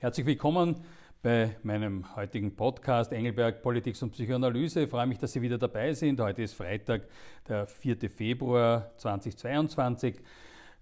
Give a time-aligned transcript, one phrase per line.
[0.00, 0.84] Herzlich willkommen
[1.22, 4.82] bei meinem heutigen Podcast Engelberg Politik und Psychoanalyse.
[4.82, 6.20] Ich freue mich, dass Sie wieder dabei sind.
[6.20, 7.02] Heute ist Freitag,
[7.48, 8.10] der 4.
[8.10, 10.16] Februar 2022.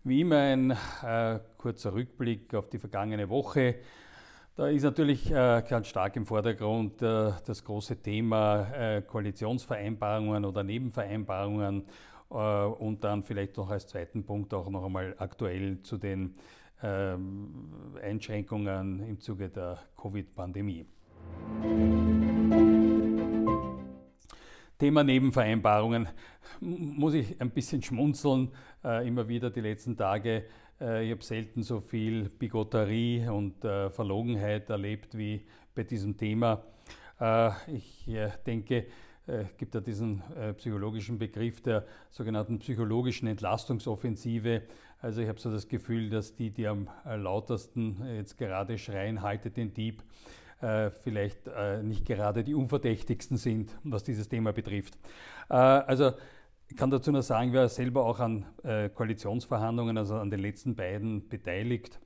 [0.03, 0.71] Wie immer ein
[1.05, 3.77] äh, kurzer Rückblick auf die vergangene Woche.
[4.57, 10.65] Da ist natürlich äh, ganz stark im Vordergrund äh, das große Thema äh, Koalitionsvereinbarungen oder
[10.65, 11.85] Nebenvereinbarungen
[12.29, 16.35] und dann vielleicht noch als zweiten Punkt auch noch einmal aktuell zu den
[16.83, 20.87] Einschränkungen im Zuge der Covid-Pandemie.
[24.83, 26.09] Thema Nebenvereinbarungen
[26.61, 28.51] muss ich ein bisschen schmunzeln,
[28.85, 30.45] äh, immer wieder die letzten Tage.
[30.81, 36.65] Äh, ich habe selten so viel Bigotterie und äh, Verlogenheit erlebt wie bei diesem Thema.
[37.21, 38.87] Äh, ich äh, denke,
[39.29, 44.63] äh, gibt ja diesen äh, psychologischen Begriff der sogenannten psychologischen Entlastungsoffensive.
[45.01, 49.23] Also ich habe so das Gefühl, dass die, die am äh, lautesten jetzt gerade schreien,
[49.23, 50.03] haltet den Dieb,
[51.03, 51.51] vielleicht
[51.83, 54.97] nicht gerade die unverdächtigsten sind, was dieses Thema betrifft.
[55.49, 56.13] Also
[56.69, 61.29] ich kann dazu nur sagen, wir selber auch an Koalitionsverhandlungen, also an den letzten beiden
[61.29, 61.99] beteiligt.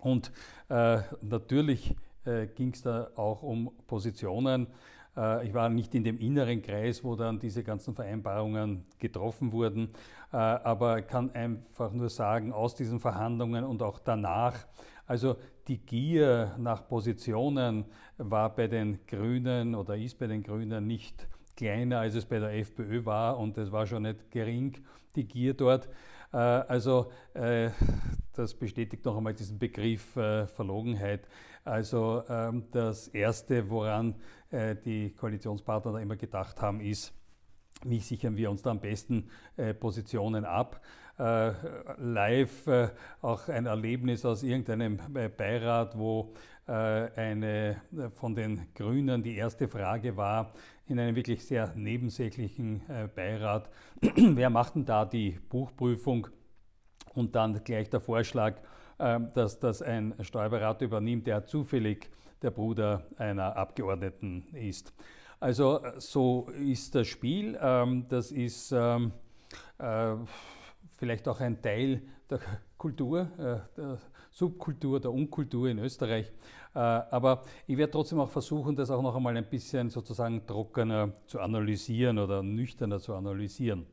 [0.00, 0.32] Und
[0.68, 1.94] natürlich
[2.56, 4.66] ging es da auch um Positionen.
[5.16, 9.90] Äh, ich war nicht in dem inneren Kreis, wo dann diese ganzen Vereinbarungen getroffen wurden,
[10.32, 14.54] äh, aber kann einfach nur sagen, aus diesen Verhandlungen und auch danach,
[15.06, 15.36] also
[15.68, 17.84] die Gier nach Positionen
[18.16, 22.54] war bei den Grünen oder ist bei den Grünen nicht kleiner, als es bei der
[22.54, 24.78] FPÖ war und es war schon nicht gering,
[25.16, 25.88] die Gier dort.
[26.32, 27.10] Äh, also
[28.32, 31.26] das bestätigt noch einmal diesen Begriff Verlogenheit.
[31.68, 34.14] Also ähm, das Erste, woran
[34.50, 37.12] äh, die Koalitionspartner da immer gedacht haben, ist,
[37.84, 40.80] wie sichern wir uns da am besten äh, Positionen ab?
[41.18, 41.52] Äh,
[41.98, 42.88] live äh,
[43.20, 47.80] auch ein Erlebnis aus irgendeinem äh, Beirat, wo äh, eine
[48.14, 50.52] von den Grünen die erste Frage war,
[50.86, 52.82] in einem wirklich sehr nebensächlichen
[53.14, 53.70] Beirat,
[54.16, 56.28] wer macht denn da die Buchprüfung?
[57.14, 58.60] Und dann gleich der Vorschlag,
[58.98, 62.10] dass das ein Steuerberater übernimmt, der zufällig
[62.42, 64.92] der Bruder einer Abgeordneten ist.
[65.40, 67.58] Also so ist das Spiel.
[67.60, 69.12] Ähm, das ist ähm,
[69.78, 70.14] äh,
[70.96, 72.40] vielleicht auch ein Teil der
[72.76, 73.98] Kultur, äh, der
[74.30, 76.32] Subkultur, der Unkultur in Österreich.
[76.74, 81.12] Äh, aber ich werde trotzdem auch versuchen, das auch noch einmal ein bisschen sozusagen trockener
[81.26, 83.86] zu analysieren oder nüchterner zu analysieren.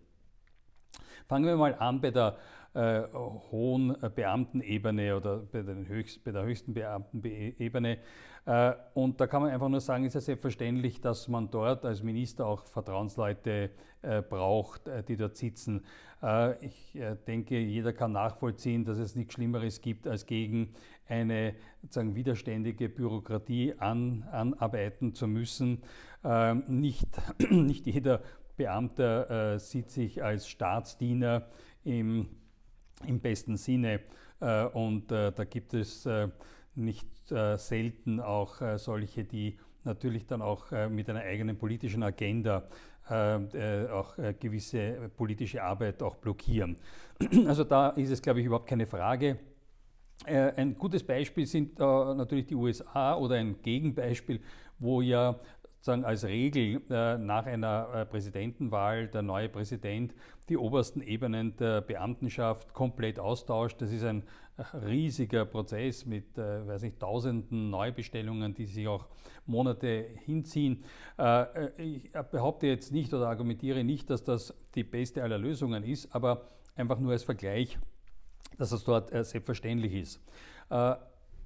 [1.28, 2.38] Fangen wir mal an bei der
[2.76, 3.04] äh,
[3.52, 7.98] hohen Beamtenebene oder bei, höchst, bei der höchsten Beamtenebene.
[8.46, 12.04] Äh, und da kann man einfach nur sagen, ist ja selbstverständlich, dass man dort als
[12.04, 13.72] Minister auch Vertrauensleute
[14.02, 15.84] äh, braucht, äh, die dort sitzen.
[16.22, 20.74] Äh, ich äh, denke, jeder kann nachvollziehen, dass es nichts Schlimmeres gibt, als gegen
[21.08, 25.82] eine sozusagen widerständige Bürokratie an, anarbeiten zu müssen.
[26.24, 27.08] Ähm, nicht,
[27.50, 28.22] nicht jeder
[28.58, 31.48] Beamter sieht sich als Staatsdiener
[31.84, 32.28] im
[33.06, 34.02] im besten Sinne.
[34.40, 36.30] Äh, und äh, da gibt es äh,
[36.76, 42.68] nicht selten auch solche, die natürlich dann auch mit einer eigenen politischen Agenda
[43.10, 46.78] auch gewisse politische Arbeit auch blockieren.
[47.48, 49.40] Also da ist es, glaube ich, überhaupt keine Frage.
[50.28, 54.40] Ein gutes Beispiel sind natürlich die USA oder ein Gegenbeispiel,
[54.78, 55.40] wo ja
[55.86, 60.16] sozusagen als Regel äh, nach einer äh, Präsidentenwahl der neue Präsident
[60.50, 63.80] die obersten Ebenen der Beamtenschaft komplett austauscht.
[63.82, 64.24] Das ist ein
[64.58, 69.06] äh, riesiger Prozess mit, weiß nicht, tausenden Neubestellungen, die sich auch
[69.46, 70.84] Monate hinziehen.
[71.78, 76.50] Ich behaupte jetzt nicht oder argumentiere nicht, dass das die beste aller Lösungen ist, aber
[76.76, 77.78] einfach nur als Vergleich,
[78.58, 80.20] dass es dort selbstverständlich ist.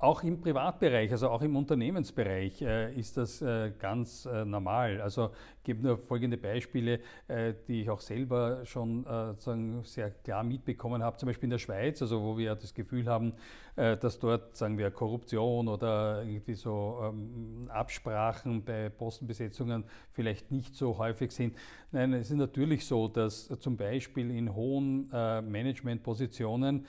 [0.01, 5.01] Auch im Privatbereich, also auch im Unternehmensbereich äh, ist das äh, ganz äh, normal.
[5.01, 7.01] Also ich gebe nur folgende Beispiele,
[7.67, 9.05] die ich auch selber schon
[9.83, 13.33] sehr klar mitbekommen habe, zum Beispiel in der Schweiz, also wo wir das Gefühl haben,
[14.01, 20.97] dass dort, sagen wir, Korruption oder irgendwie so ähm, Absprachen bei Postenbesetzungen vielleicht nicht so
[20.97, 21.55] häufig sind.
[21.91, 26.85] Nein, es ist natürlich so, dass zum Beispiel in hohen Managementpositionen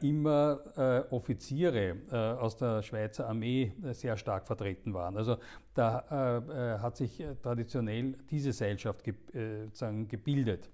[0.00, 1.96] immer Offiziere
[2.40, 5.16] aus der Schweizer Armee äh, sehr stark vertreten waren.
[5.16, 5.36] Also
[5.74, 10.70] da äh, äh hat sich traditionell diese Seilschaft ge, äh, gebildet.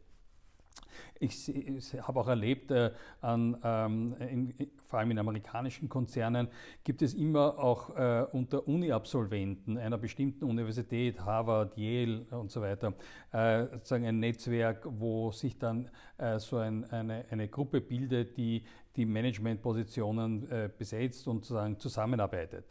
[1.20, 2.90] Ich, ich habe auch erlebt, äh,
[3.20, 4.54] an, ähm, in,
[4.84, 6.48] vor allem in amerikanischen Konzernen
[6.82, 12.94] gibt es immer auch äh, unter Uni-Absolventen einer bestimmten Universität, Harvard, Yale und so weiter,
[13.32, 15.88] äh, sozusagen ein Netzwerk, wo sich dann
[16.18, 18.64] äh, so ein, eine, eine Gruppe bildet, die
[18.96, 22.64] die Managementpositionen äh, besetzt und sozusagen zusammenarbeitet.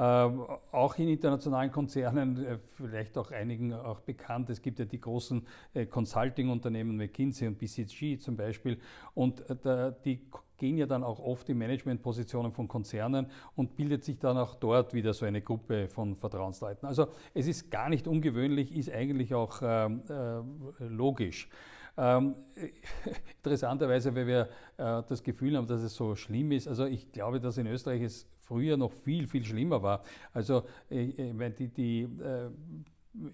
[0.00, 5.00] Ähm, auch in internationalen Konzernen, äh, vielleicht auch einigen auch bekannt, es gibt ja die
[5.00, 8.78] großen äh, Consulting-Unternehmen, McKinsey und BCG zum Beispiel,
[9.14, 10.20] und äh, die
[10.56, 14.94] gehen ja dann auch oft in Managementpositionen von Konzernen und bildet sich dann auch dort
[14.94, 16.86] wieder so eine Gruppe von Vertrauensleuten.
[16.86, 21.48] Also es ist gar nicht ungewöhnlich, ist eigentlich auch ähm, äh, logisch.
[21.96, 22.36] Ähm,
[23.38, 26.68] interessanterweise, weil wir äh, das Gefühl haben, dass es so schlimm ist.
[26.68, 30.02] Also ich glaube, dass in Österreich es früher noch viel, viel schlimmer war.
[30.32, 32.50] Also ich, ich meine, die, die äh,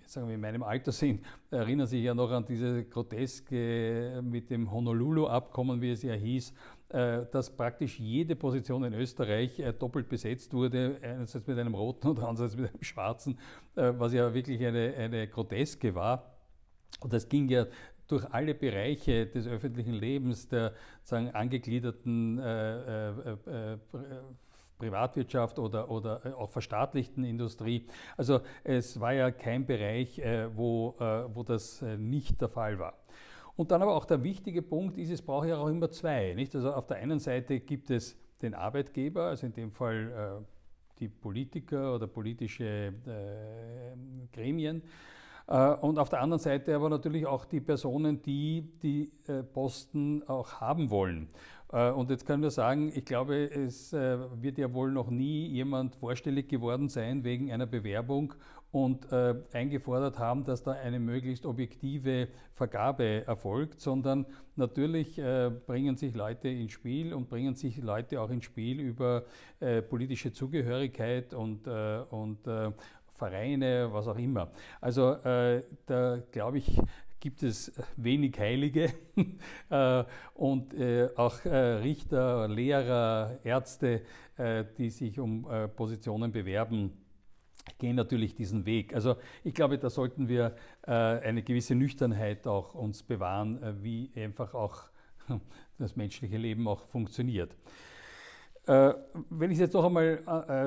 [0.06, 4.70] sagen wir in meinem Alter sind, erinnern sich ja noch an diese Groteske mit dem
[4.70, 6.52] Honolulu-Abkommen, wie es ja hieß,
[6.88, 12.08] äh, dass praktisch jede Position in Österreich äh, doppelt besetzt wurde, einerseits mit einem roten
[12.08, 13.38] und andererseits mit einem schwarzen,
[13.76, 16.34] äh, was ja wirklich eine, eine Groteske war.
[17.00, 17.66] Und das ging ja
[18.06, 23.78] durch alle Bereiche des öffentlichen Lebens der sagen, angegliederten äh, äh, äh,
[24.84, 27.86] Privatwirtschaft oder, oder äh, auch verstaatlichten Industrie.
[28.18, 32.94] Also es war ja kein Bereich, äh, wo, äh, wo das nicht der Fall war.
[33.56, 36.34] Und dann aber auch der wichtige Punkt ist, es braucht ja auch immer zwei.
[36.34, 36.54] Nicht?
[36.54, 40.44] Also auf der einen Seite gibt es den Arbeitgeber, also in dem Fall
[40.98, 42.92] die Politiker oder politische
[44.32, 44.82] Gremien.
[45.46, 49.08] Und auf der anderen Seite aber natürlich auch die Personen, die die
[49.52, 51.28] Posten auch haben wollen.
[51.74, 55.48] Äh, und jetzt ich nur sagen, ich glaube, es äh, wird ja wohl noch nie
[55.48, 58.34] jemand vorstellig geworden sein wegen einer Bewerbung
[58.70, 64.26] und äh, eingefordert haben, dass da eine möglichst objektive Vergabe erfolgt, sondern
[64.56, 65.20] natürlich
[65.66, 69.24] bringen sich Leute ins Spiel und bringen sich Leute auch ins Spiel über
[69.88, 72.38] politische Zugehörigkeit und, und
[73.08, 74.50] Vereine, was auch immer.
[74.80, 75.16] Also
[75.86, 76.80] da glaube ich,
[77.24, 78.92] gibt es wenig Heilige
[79.70, 80.04] äh,
[80.34, 84.02] und äh, auch äh, Richter, Lehrer, Ärzte,
[84.76, 86.90] die sich um Positionen bewerben,
[87.78, 88.92] gehen natürlich diesen Weg.
[88.92, 94.82] Also ich glaube, da sollten wir eine gewisse Nüchternheit auch uns bewahren, wie einfach auch
[95.78, 97.56] das menschliche Leben auch funktioniert.
[98.66, 100.18] Wenn ich es jetzt noch einmal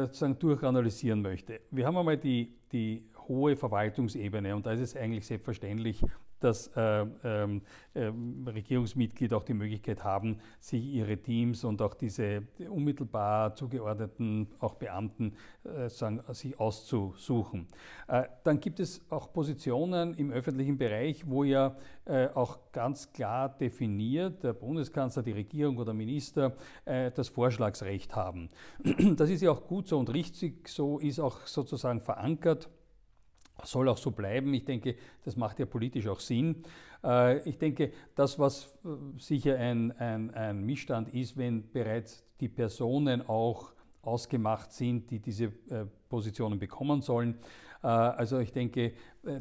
[0.05, 1.59] sozusagen durchanalysieren möchte.
[1.69, 6.01] Wir haben einmal die, die hohe Verwaltungsebene und da ist es eigentlich selbstverständlich,
[6.39, 7.61] dass äh, ähm,
[7.93, 8.11] äh,
[8.47, 15.33] Regierungsmitglieder auch die Möglichkeit haben, sich ihre Teams und auch diese unmittelbar zugeordneten auch Beamten
[15.63, 17.67] äh, sagen, sich auszusuchen.
[18.07, 21.75] Äh, dann gibt es auch Positionen im öffentlichen Bereich, wo ja
[22.05, 26.55] äh, auch ganz klar definiert der Bundeskanzler, die Regierung oder Minister
[26.85, 28.49] äh, das Vorschlagsrecht haben.
[29.17, 32.69] Das ist ja auch gut so und richtig so, ist auch sozusagen verankert
[33.63, 34.53] soll auch so bleiben.
[34.53, 36.63] Ich denke, das macht ja politisch auch Sinn.
[37.03, 42.49] Äh, ich denke, das, was äh, sicher ein, ein, ein Missstand ist, wenn bereits die
[42.49, 47.37] Personen auch ausgemacht sind, die diese äh, Positionen bekommen sollen.
[47.81, 48.93] Also ich denke,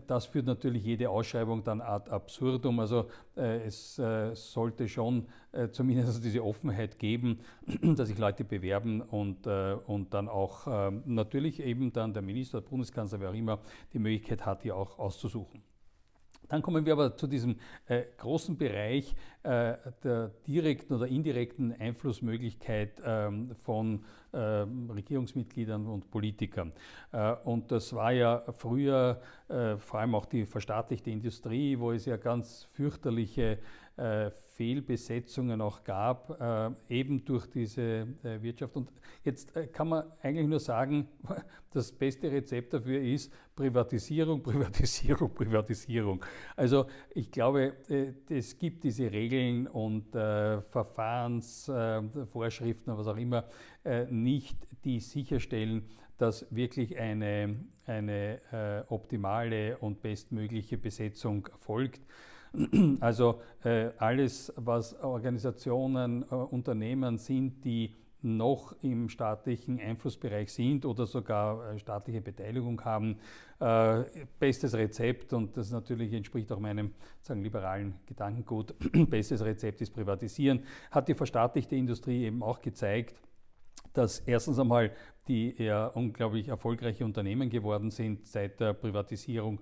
[0.06, 2.80] das führt natürlich jede Ausschreibung dann ad absurdum.
[2.80, 3.96] Also es
[4.34, 5.26] sollte schon
[5.72, 7.40] zumindest diese Offenheit geben,
[7.96, 12.68] dass sich Leute bewerben und, und dann auch ähm, natürlich eben dann der Minister, der
[12.68, 13.60] Bundeskanzler, wer auch immer,
[13.92, 15.62] die Möglichkeit hat, hier auch auszusuchen.
[16.48, 17.56] Dann kommen wir aber zu diesem
[17.86, 19.74] äh, großen Bereich äh,
[20.04, 24.04] der direkten oder indirekten Einflussmöglichkeit ähm, von
[24.36, 26.72] äh, Regierungsmitgliedern und Politikern.
[27.12, 32.04] Äh, und das war ja früher äh, vor allem auch die verstaatlichte Industrie, wo es
[32.04, 33.58] ja ganz fürchterliche
[33.96, 36.40] äh, Fehlbesetzungen auch gab,
[36.88, 38.74] eben durch diese Wirtschaft.
[38.74, 38.90] Und
[39.22, 41.08] jetzt kann man eigentlich nur sagen,
[41.70, 46.24] das beste Rezept dafür ist Privatisierung, Privatisierung, Privatisierung.
[46.56, 47.74] Also ich glaube,
[48.30, 53.44] es gibt diese Regeln und Verfahrensvorschriften, was auch immer,
[54.26, 55.84] nicht, die sicherstellen,
[56.18, 57.56] dass wirklich eine,
[57.86, 62.00] eine optimale und bestmögliche Besetzung erfolgt.
[63.00, 71.06] Also äh, alles, was Organisationen, äh, Unternehmen sind, die noch im staatlichen Einflussbereich sind oder
[71.06, 73.18] sogar äh, staatliche Beteiligung haben.
[73.60, 74.04] Äh,
[74.38, 78.74] bestes Rezept, und das natürlich entspricht auch meinem sagen, liberalen Gedankengut,
[79.10, 83.20] bestes Rezept ist Privatisieren, hat die verstaatlichte Industrie eben auch gezeigt,
[83.96, 84.92] dass erstens einmal
[85.28, 89.60] die eher unglaublich erfolgreiche Unternehmen geworden sind seit der Privatisierung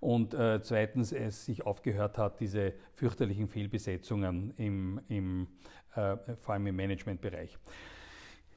[0.00, 5.48] und äh, zweitens es sich aufgehört hat, diese fürchterlichen Fehlbesetzungen im, im,
[5.94, 7.56] äh, vor allem im Managementbereich.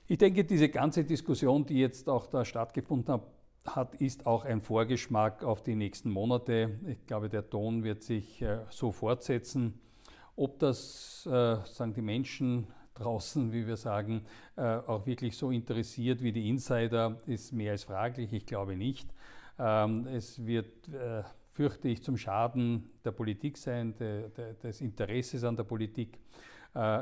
[0.08, 3.28] Ich denke, diese ganze Diskussion, die jetzt auch da stattgefunden hat,
[3.66, 6.80] hat, ist auch ein Vorgeschmack auf die nächsten Monate.
[6.88, 9.80] Ich glaube, der Ton wird sich äh, so fortsetzen.
[10.36, 12.68] Ob das, äh, sagen die Menschen
[13.00, 14.26] draußen, wie wir sagen,
[14.56, 18.34] äh, auch wirklich so interessiert wie die Insider, ist mehr als fraglich.
[18.34, 19.10] Ich glaube nicht.
[19.60, 20.90] Ähm, es wird,
[21.54, 26.20] fürchte ich, zum Schaden der Politik sein, des Interesses an der Politik.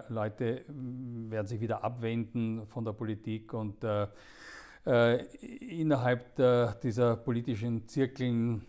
[0.07, 3.83] Leute werden sich wieder abwenden von der Politik und
[4.85, 5.17] äh,
[5.79, 8.65] innerhalb der, dieser politischen Zirkeln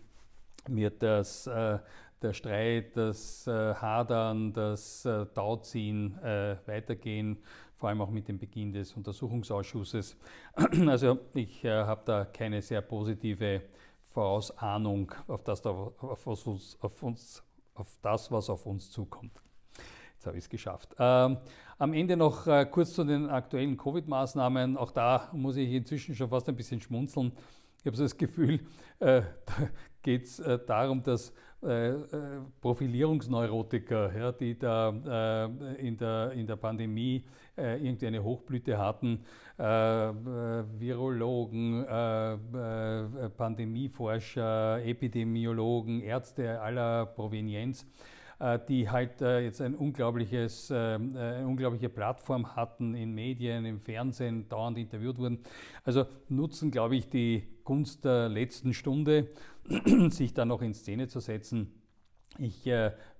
[0.67, 1.77] wird das, äh,
[2.21, 7.37] der Streit, das äh, Hadern, das äh, Tauziehen äh, weitergehen,
[7.75, 10.17] vor allem auch mit dem Beginn des Untersuchungsausschusses.
[10.87, 13.61] Also ich äh, habe da keine sehr positive
[14.09, 17.43] Vorausahnung auf das, auf, uns, auf, uns,
[17.75, 19.39] auf das, was auf uns zukommt.
[20.15, 20.95] Jetzt habe ich es geschafft.
[20.97, 21.37] Ähm,
[21.77, 24.75] am Ende noch äh, kurz zu den aktuellen Covid-Maßnahmen.
[24.75, 27.31] Auch da muss ich inzwischen schon fast ein bisschen schmunzeln.
[27.79, 28.59] Ich habe so das Gefühl,
[28.99, 29.69] äh, da
[30.01, 32.05] geht es äh, darum, dass äh, äh,
[32.61, 35.45] Profilierungsneurotiker, ja, die da äh,
[35.87, 37.23] in, der, in der Pandemie
[37.59, 39.25] irgendwie eine Hochblüte hatten,
[40.77, 41.83] Virologen,
[43.35, 47.85] Pandemieforscher, Epidemiologen, Ärzte aller Provenienz, äh,
[48.67, 54.47] die halt äh, jetzt ein unglaubliches, äh, eine unglaubliche Plattform hatten in Medien, im Fernsehen,
[54.47, 55.39] dauernd interviewt wurden.
[55.83, 59.29] Also nutzen, glaube ich, die Gunst der letzten Stunde,
[60.09, 61.73] sich da noch in Szene zu setzen.
[62.37, 62.69] Ich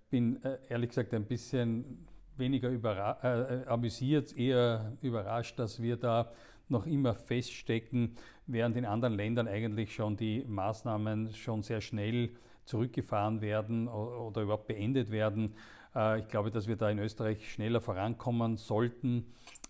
[0.10, 2.08] bin ehrlich gesagt ein bisschen
[2.38, 6.32] weniger äh, amüsiert, eher überrascht, dass wir da
[6.70, 12.32] noch immer feststecken, während in anderen Ländern eigentlich schon die Maßnahmen schon sehr schnell
[12.68, 15.56] zurückgefahren werden oder überhaupt beendet werden.
[15.96, 19.26] Äh, ich glaube, dass wir da in Österreich schneller vorankommen sollten.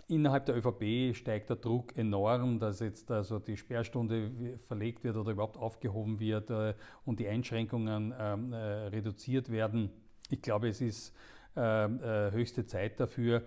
[0.10, 5.32] Innerhalb der ÖVP steigt der Druck enorm, dass jetzt also die Sperrstunde verlegt wird oder
[5.32, 6.74] überhaupt aufgehoben wird äh,
[7.06, 9.90] und die Einschränkungen ähm, äh, reduziert werden.
[10.30, 11.14] Ich glaube, es ist
[11.60, 13.42] höchste Zeit dafür,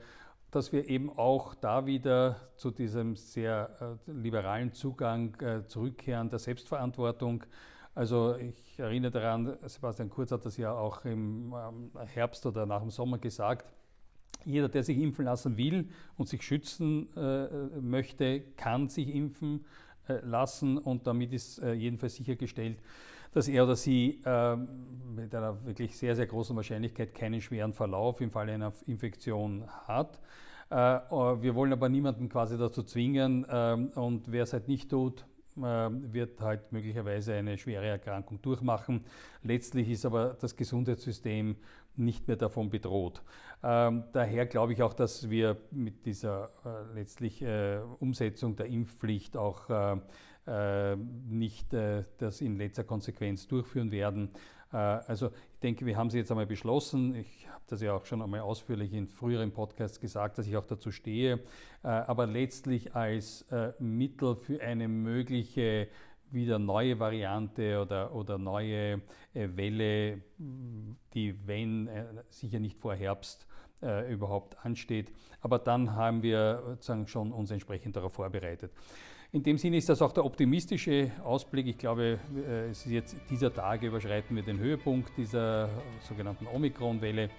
[0.51, 5.37] dass wir eben auch da wieder zu diesem sehr liberalen Zugang
[5.69, 7.45] zurückkehren der Selbstverantwortung.
[8.01, 12.81] Also ich erinnere daran, Sebastian Kurz hat das ja auch im ähm, Herbst oder nach
[12.81, 13.75] dem Sommer gesagt.
[14.47, 17.47] Jeder, der sich impfen lassen will und sich schützen äh,
[17.79, 19.67] möchte, kann sich impfen
[20.09, 22.79] äh, lassen und damit ist äh, jedenfalls sichergestellt,
[23.35, 28.23] dass er oder sie äh, mit einer wirklich sehr, sehr großen Wahrscheinlichkeit keinen schweren Verlauf
[28.23, 30.19] im Falle einer Infektion hat.
[30.71, 35.27] Äh, wir wollen aber niemanden quasi dazu zwingen ähm, und wer es halt nicht tut,
[35.27, 39.05] ähm, wird halt möglicherweise eine schwere Erkrankung durchmachen.
[39.43, 41.57] Letztlich ist aber das Gesundheitssystem
[41.97, 43.23] nicht mehr davon bedroht.
[43.63, 49.37] Ähm, daher glaube ich auch, dass wir mit dieser äh, letztlich äh, Umsetzung der Impfpflicht
[49.37, 49.97] auch äh,
[50.47, 54.31] äh nicht äh, das in letzter Konsequenz durchführen werden.
[54.73, 57.15] Äh, also ich denke, wir haben sie jetzt einmal beschlossen.
[57.15, 60.67] Ich habe das ja auch schon einmal ausführlich in früheren Podcasts gesagt, dass ich auch
[60.67, 61.41] dazu stehe.
[61.83, 65.89] Äh, aber letztlich als äh, Mittel für eine mögliche
[66.33, 69.03] wieder neue Variante oder, oder neue
[69.35, 71.91] Welle, die, wenn,
[72.29, 73.49] sicher nicht vor Herbst
[74.09, 75.11] überhaupt ansteht.
[75.41, 78.71] Aber dann haben wir sozusagen schon uns entsprechend darauf vorbereitet.
[79.33, 81.69] In dem Sinne ist das auch der optimistische Ausblick.
[81.69, 85.69] Ich glaube, äh, es ist jetzt dieser Tage überschreiten wir den Höhepunkt dieser
[86.01, 87.31] sogenannten Omikron-Welle.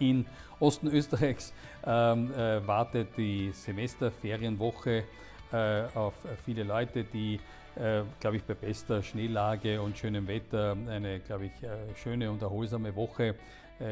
[0.00, 0.26] In
[0.58, 1.52] Osten Österreichs
[1.86, 5.04] ähm, äh, wartet die Semesterferienwoche
[5.52, 7.38] äh, auf viele Leute, die,
[7.76, 12.42] äh, glaube ich, bei bester Schneelage und schönem Wetter eine, glaube ich, äh, schöne und
[12.42, 13.36] erholsame Woche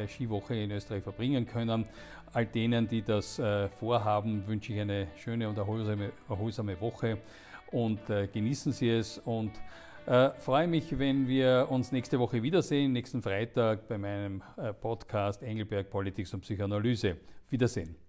[0.06, 1.86] Skiwoche in Österreich verbringen können.
[2.32, 7.18] All denen, die das äh, vorhaben, wünsche ich eine schöne und erholsame, erholsame Woche
[7.70, 9.52] und äh, genießen Sie es und
[10.06, 15.42] äh, freue mich, wenn wir uns nächste Woche wiedersehen, nächsten Freitag bei meinem äh, Podcast
[15.42, 17.16] Engelberg Politics und Psychoanalyse.
[17.50, 18.01] Wiedersehen.